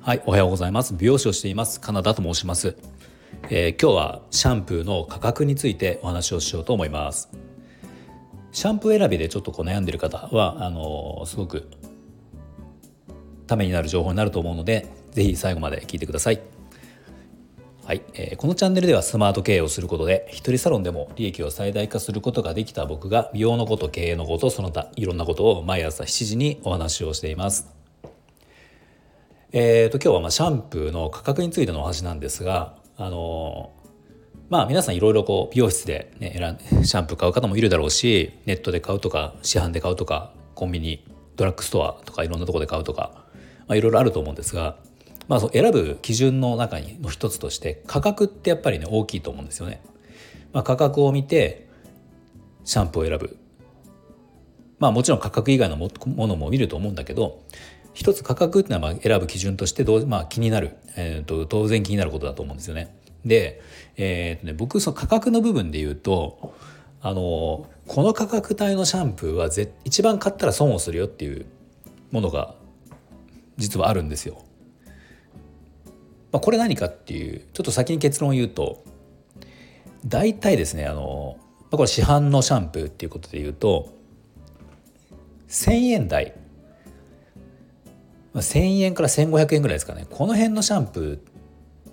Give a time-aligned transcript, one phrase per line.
[0.00, 0.94] はい、おはようございます。
[0.94, 1.80] 美容師をしています。
[1.80, 2.76] カナダと申します、
[3.50, 7.30] えー、今日はシャンプーの価格についてお話をしようと思います。
[8.52, 11.68] シャンプー選びでちょっとこう悩んでる方はあのー、すごく
[13.46, 16.40] ためになる情報になると思うので、ぜひ最後まで聞いてください。
[17.86, 27.68] はい、えー、このチャンネルではスマート経営をすることで一人サロンでも利益を最大化することができた僕が美容のこと経営のことその他いろんなことを毎朝7時にお話をしています。
[29.52, 33.70] えーと、今日はまあシャンプーの価格についてのお話なんですが、あの
[34.48, 41.04] まあ皆さんいろいろこう美容室で、ね、選んシャンプー買う方もいるだろうしネットで買うとか市販で買うとかコンビニ
[41.36, 43.26] ドラッグストアとかいろんなとこで買うとか、
[43.68, 44.78] まあ、いろいろあると思うんですが、
[45.28, 49.82] まあ、そ選ぶ基準の中にの一つとして価格ってやっぱりね大きいと思うんですよね。
[50.52, 51.68] まあ、価格を見て
[52.64, 53.36] シャンプーを選ぶ
[54.78, 55.90] まあもちろん価格以外のも
[56.26, 57.42] のも見ると思うんだけど
[57.92, 62.94] 一つ価格っていうのはまあ選ぶ基準としてどう、まあ、気になる、えーと、当然気になることだと思うんですよね。
[63.24, 63.62] で、
[63.96, 66.54] えーとね、僕その価格の部分で言うと
[67.00, 71.46] あのこの価格帯のシャンプーはぜ一番買ったら損をするよっていう
[72.10, 72.54] ものが
[73.56, 74.42] 実はあるんですよ。
[76.34, 78.82] まあ、これ何かっていうちょっと先に結論を言うと
[80.04, 83.94] 大体ですねあの、まあ、これ市販のシャンプーっていうことで言うと
[85.48, 86.34] 1,000円台。
[88.32, 90.08] ま1,000円から1,500円ぐらいですかね。
[90.10, 91.22] この辺のシャンプ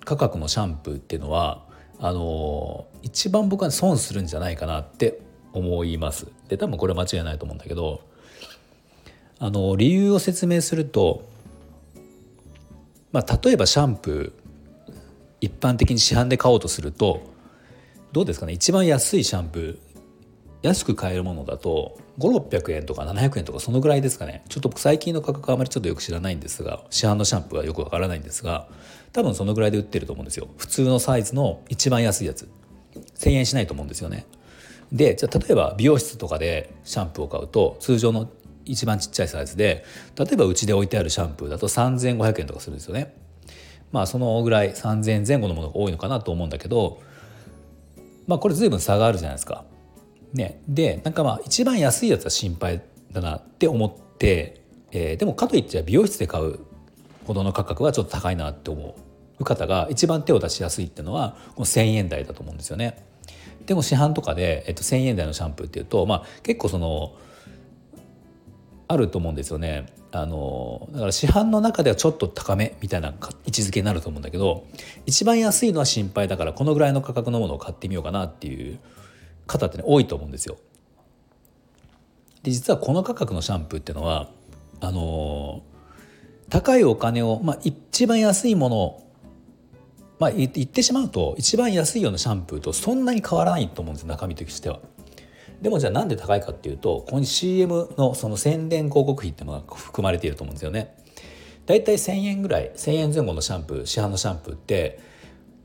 [0.04, 1.64] 価格のシャンプーっていうのは
[2.00, 5.20] あの一番僕は損するんじゃないかなって
[5.52, 6.26] 思います。
[6.48, 8.00] で多分これ間違いないと思うんだけど
[9.38, 11.30] あの理由を説明すると、
[13.12, 14.94] まあ、例えばシャンプー
[15.40, 17.30] 一般的に市販で買おうとすると
[18.12, 18.52] どうですかね？
[18.52, 19.78] 一番安いシャンプー
[20.62, 24.44] 安く買えるものだと5600円とか700円とかそのぐらいですかね？
[24.48, 28.68] ちょっと最近の価格はあまりちょっとよく知らないんですが市販のシャンプーはよくわからないんですが
[29.12, 30.48] 多分そのぐらいで売ってると思うんですよ。
[30.56, 32.48] 普通のサイズの一番安いやつ。
[33.18, 34.26] 1000円しないと思うんですよね。
[34.92, 38.28] でじゃあ例えば美容室とかでシャンプーを買うと通常の
[38.64, 39.84] 一番ちっちゃいサイズで
[40.16, 43.14] 例えばうちで置いてあるシャンプーだと3500円とかするんですよね。
[43.90, 47.00] まあそのぐらい3000円前後のものが多いのかなと思うんだけど
[48.26, 49.64] まあこれ随分差があるじゃないですか。
[50.32, 56.58] ね、でなんかまあ一番安いやつは心配だなって思って、えー、でもかといって美容室で買う
[57.26, 58.96] ほどの価格はちょっと高いなって思
[59.38, 63.04] う方が一番手を出しやすいっていうのはこの1,000円台だと思うんですよね。
[63.66, 67.12] でも市販とかで、えっと、1,000円台のシャンプーっていうと、まあ、結構その
[68.92, 69.86] あると思うんですよね。
[70.12, 73.12] あのだから市販の中ではちょっと高めみたいな位
[73.48, 74.66] 置づけになると思うんだけど
[75.06, 78.78] 一番安いのは心配だからこのぐらいの価格のものを買ってみようかなっていう
[79.46, 80.58] 方ってね多いと思うんですよ。
[82.42, 84.28] で実はこの価格のシャンプーっていうのは
[84.80, 85.62] あの
[86.50, 89.02] 高いお金を、まあ、一番安いものを
[90.18, 94.78] まあ、言ってしまうと一番安いようなシャンプーとそんなに変わらないと思うんです中身としては。
[95.62, 100.94] でもじゃあなんで高いかっていうとここに CM のその宣伝広告費っていうのが含まれていると思うんですよね。
[101.66, 104.98] だいたい1,000円ぐらい1,000円前後のシャンプー市販のシャンプーって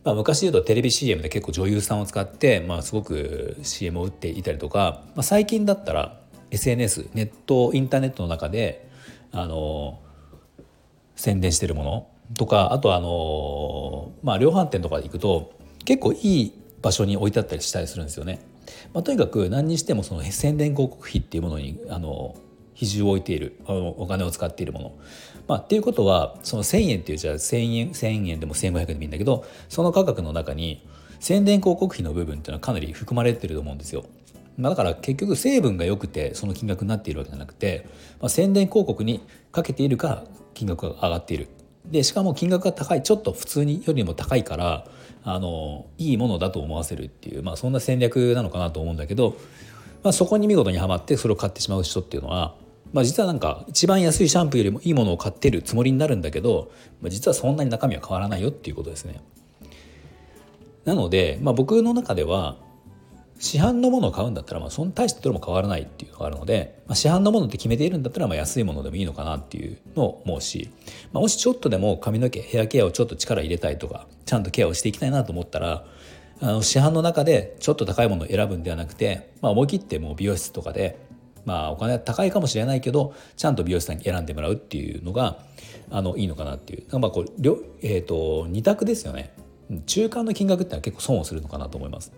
[0.07, 8.87] まあ、昔で言うとテレビ CM で結構女優さんを使って、まあ、すごく CM を打っていたりとか、まあ、最近だったら SNS ネットインターネットの中で
[9.33, 9.99] あの
[11.17, 15.51] 宣伝してるものとかあとあの、まあ、量販店とか行くと
[15.83, 18.39] 結構いい場所に置いてあったりしたりするんですよね。
[18.93, 22.35] まあ、とにかく何にしてもその宣伝広告費っていうものにあの
[22.73, 24.97] 比重を置いているお金を使っているもの。
[25.47, 30.85] まあ、っていうことはその1,000円っていうじゃあ1,000円1,000円でも1,500円でもいいんだけどその価格の中に
[31.19, 34.05] 宣伝広告費の部分っていうのはかなり含まれてると思うんですよ。
[34.57, 37.87] まあ、だから結局成分が良くてその金額になっているわけじゃなくて、
[38.19, 39.21] まあ、宣伝広告に
[39.51, 40.23] かけているか
[40.53, 41.47] 金額が上がっている。
[41.91, 44.85] でしかも金額が高いちょっと普通によりも高いから
[45.23, 49.37] あのいいものだと思わせるっていう、まあ、そんな戦略なのかなと思うんだけど、
[50.03, 52.55] まあ、そこに見事にはまってそれを買ってしまう人っていうのは
[52.93, 56.71] まあ、実はなんか一番安いシャンプーよりもいいものを買ってるつもりになるんだけど、
[57.01, 59.21] まあ、実はそんなに中身は変わらないよっていうことですね。
[60.85, 62.55] なので、まあ、僕の中では
[63.39, 70.71] 市販のものを買うんだったら、まあ、そん大してどれも変わらないっていうのがあるので、まあ、市販のものって決めているんだったら、まあ、安いものでもいいのかなっていうのを思うし、
[71.11, 75.85] まあ、もしちょっとでも髪の毛ヘアケアをちょっと力入れたいとかちゃんとケアをしていきたいなと思ったら
[76.39, 80.99] あの市販の中でちょっと高いものを選ぶんではなくて、まあ、思い切ってもう美容室とかで
[81.45, 85.39] まあお金は高いかもしれないけどちゃんと美容師さんに選んでもらうっていうのが
[85.89, 86.99] あのいいのかなっていう。
[86.99, 87.25] まあこう、
[87.81, 89.33] えーと、2択ですよね。
[89.85, 92.11] 中間の金額ってのは結構損をするのかなと思います。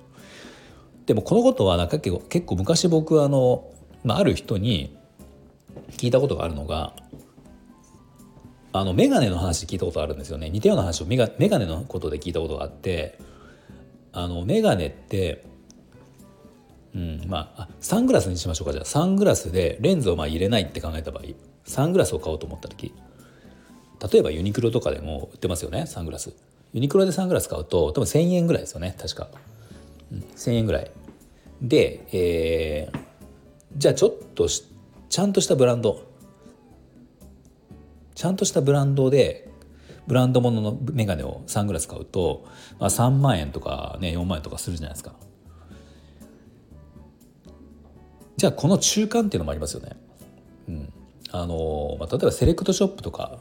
[1.10, 3.74] でもこのことはなんか結構昔僕はあの
[4.04, 4.96] まあ、ある人に
[5.94, 6.94] 聞いたことがあるのが
[8.72, 10.52] あのメガネの話聞いたことあるんですよね。
[10.52, 13.18] 似たような話をメガメガネのことで聞いたことがあって
[14.14, 15.44] あのメガネって
[16.94, 18.86] うんまあサングラスにしましょうかじゃあ。
[18.86, 21.24] サングラスでレンズをまあ入れないって考えた場合
[21.66, 22.94] サングラスを買おうと思った時
[24.12, 26.36] 例えばユニクロとかでも売ってますよねサングラス。
[26.74, 29.30] ユニクロでサングラス買うと多分1,000円ぐらいですよね確か、
[30.14, 30.92] 1,000円ぐらい。
[31.62, 33.00] で、えー、
[33.78, 36.08] じゃあちょっとちゃんとしたブランド。
[38.16, 39.50] ちゃんとしたブランドで
[40.08, 42.46] ブランド物のメガネをサングラス買うと、
[42.80, 45.14] まあ、3万円とかね4万円とかするじゃないですか。
[48.36, 49.96] じゃあこの中間っていうのもありますよね。
[50.68, 50.94] うん。
[51.32, 53.40] あのまあ、例えばセレクトショップとか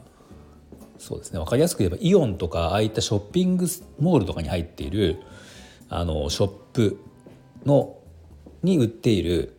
[0.99, 1.39] そうですね。
[1.39, 3.65] 分かりやすく言えばイオンとかああいったショッピング
[3.99, 5.21] モールとかに入っている
[5.89, 6.99] あのショップ
[7.65, 7.97] の
[8.63, 9.57] に売っている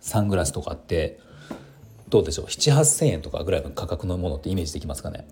[0.00, 1.20] サングラスとかって
[2.08, 5.26] どうでしょう？7,8,000円とかぐらいの価格のものってイメージできますかね？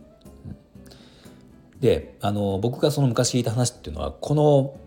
[1.80, 4.78] であの僕がその昔聞いた話っていうのはこの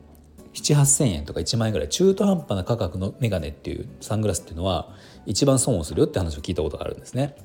[0.54, 4.96] 7,8,000円とか1万円ぐらい中途半端な価格のメガネっていうサングラスっていうのは
[5.26, 7.36] 一番損をするよって話を聞いたことがあるんですね。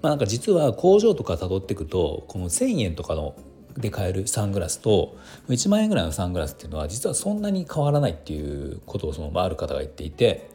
[0.00, 3.34] まあ、なんか実は工場とか辿っていくとこの1,000円とかの
[3.76, 5.16] で買えるサングラスと
[5.48, 10.48] 1万円ぐらいのサングラスっていうのは実はそんなに変わらないっていうことをそのある方が言っていて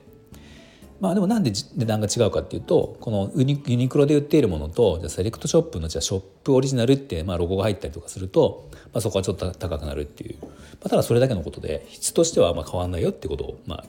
[0.99, 10.47] まあでもなんで値段が違うかっていうとこのユニクロで売っているものとじゃセレクトショップのじゃショップオリジナルってまあロゴが入ったりとかすると、まあ、そこはちょっと高くなるっていう、ま
[10.85, 13.85] あ、ただそれだけのことで質としてはまあ変わんないよってことを、まあ、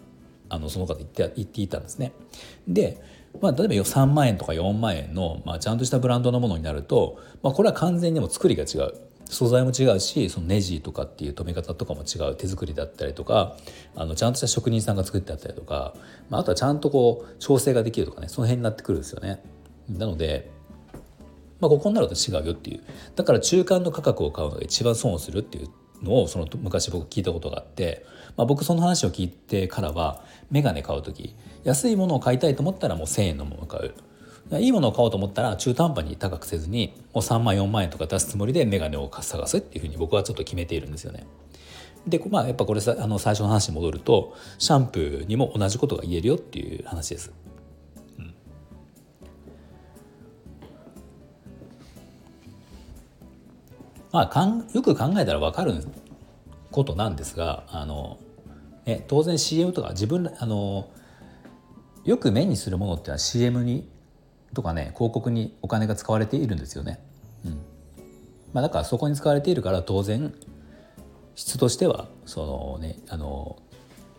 [0.55, 2.13] あのその方言って言っていたんですね。
[2.69, 3.03] で、
[3.41, 9.10] まあ、例えば3万円とか4万円の、まあ、ちゃんとしたブランドのものになると、まあ、これは完全にも作りが違う。
[9.31, 13.57] 素材も違うしそのネジとかっていう留め方とかも違う手作りだったりとか
[13.95, 15.95] あのちゃんとした職人さんが作ってあったりとか、
[16.29, 19.43] まあ、あとはちゃんとこう調整ができるとかねその辺になってくるんですよね。
[19.89, 20.51] なので
[21.61, 22.81] まあ、ここになると違うよっていう
[23.17, 25.69] だから中間の価格を買うのが一番損をするっていう
[26.03, 28.07] のをその昔僕聞いたことがあって、
[28.37, 33.95] まあ、僕その話を聞いてからは眼鏡買う時安いものを買いたいと思ったらもう1,000円のものを買う
[34.59, 41.27] いいものを買おうと思ったら中途半端に高くせずにもう3万4万円とか出すつもりで眼鏡を探すっていうふうに僕はちょっと決めているんですよね。
[42.07, 47.33] でまあやっぱこれさあの最初の話に戻るとシャンプーにも同じことが言えるよっていう話です。
[48.19, 48.35] うん、
[54.11, 55.75] まあかんよく考えたら分かる
[56.71, 58.19] ことなんですがあの、
[58.87, 60.89] ね、当然 CM とか自分あの
[62.05, 63.87] よく目にするものっていうのは CM に
[64.55, 67.01] とかね広告にお金が使われているんですよね。
[67.45, 67.53] うん
[68.53, 70.35] まあ、だからそこに使われているから当然
[71.35, 73.57] 質としてはそのねあの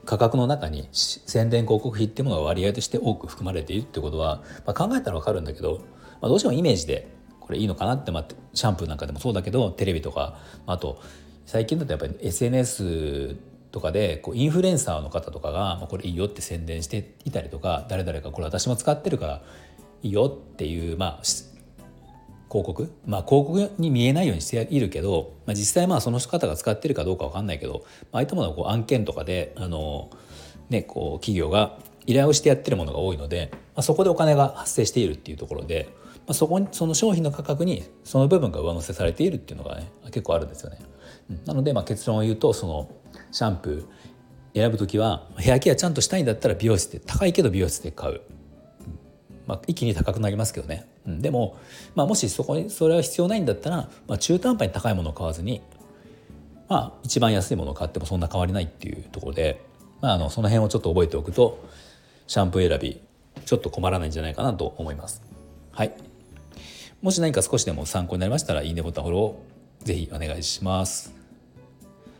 [0.05, 5.81] 価格の中に宣伝広告費っていうものが割合として多く含まれているってことは、まあ、考えたら分かるんだけど、
[6.21, 7.07] まあ、どうしてもイメージで
[7.39, 11.01] これいいのかなって、まあ、シャンプーなんかでもそうだけどテレビとかあと
[11.45, 13.35] 最近だとやっぱり SNS
[13.71, 19.41] とかでこうインフルエンサーの方とかがまあこれいいよって宣伝していたりとか誰々がこれ私も使ってるから
[20.03, 22.91] いいよっていう、まあ、広告？
[23.05, 30.09] まあ広告に見えないようにしているけど、まあ、実際まあその方が使ってるかどうか分かんないけど、まああいったものはこう案件とかであの、
[30.69, 40.79] ね、こう企業が依頼をしてやってるものが多いので、まあ、そこでお金が発生しているっていうところで、まあ、そこにその商品の価格にその部分が上乗せされているっていうのがね結構あるんですよね。
[41.45, 42.89] なのでまあ結論を言うとその
[43.31, 48.21] シャンプー選ぶ時はヘアケアちゃんとしたいんだったら美容室で高いけど美容室で買う。
[49.51, 51.57] まあ、一気に高くなりますけどね、うん、でも、
[51.93, 55.61] まあ、もしそこにそれは必要ないんだったら、まあ、中途半端に高いものを買わずに、
[56.69, 59.61] まあ、一番安いものを買ってもそんな変わりないっていうところで、
[59.99, 61.67] まあ、あのその辺をちょっと覚えておくと
[62.27, 63.01] シャンプー選び
[63.43, 65.21] ちょっと困らないんじゃないかなと思います。
[65.73, 65.91] はい、
[67.01, 71.13] もし何か少しでも参考になりましたらいいねボタンフォローぜひお願いします。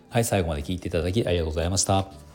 [0.10, 2.31] はい、最後まで聞いていただきありがとうございました。